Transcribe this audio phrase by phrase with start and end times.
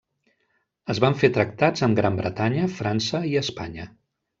[0.93, 3.93] Es van fer tractats amb Gran Bretanya, França i Espanya.